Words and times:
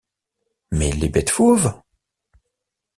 Mais 0.71 0.91
les 0.93 1.09
bêtes 1.09 1.29
fauves? 1.29 1.79